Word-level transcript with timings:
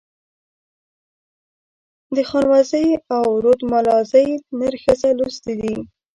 د 2.15 2.17
خانوزۍ 2.29 2.87
او 3.15 3.25
رودملازۍ 3.43 4.29
نر 4.59 4.73
ښځه 4.83 5.09
لوستي 5.19 5.53
دي. 5.61 5.73